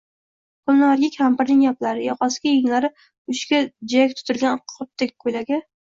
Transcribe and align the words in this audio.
Gulnoraga 0.69 1.09
kampirning 1.17 1.59
gaplari, 1.67 2.03
yoqasiga, 2.09 2.55
yenglari 2.57 2.91
uchiga 3.35 3.63
jiyak 3.71 4.21
tutilgan 4.21 4.63
qopdek 4.77 5.19
koʼylagi 5.25 5.67